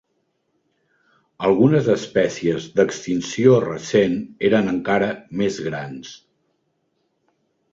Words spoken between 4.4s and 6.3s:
eren encara més grans.